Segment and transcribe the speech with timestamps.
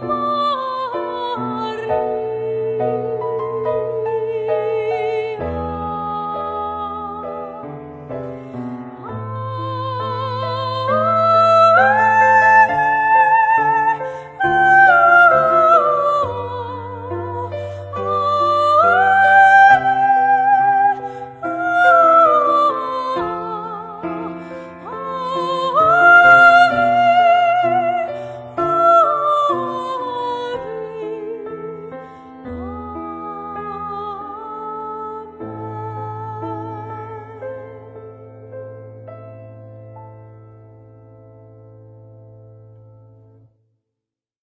[0.00, 0.43] 梦。